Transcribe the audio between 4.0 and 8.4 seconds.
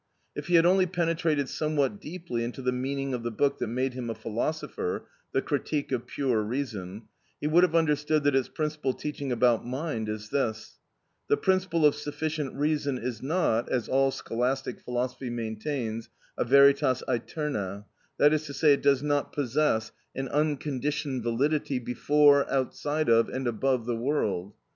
a philosopher, "The Critique of Pure Reason," he would have understood that